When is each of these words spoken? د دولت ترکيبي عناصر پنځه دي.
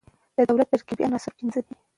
د 0.37 0.39
دولت 0.49 0.67
ترکيبي 0.73 1.03
عناصر 1.07 1.31
پنځه 1.39 1.59
دي. 1.65 1.75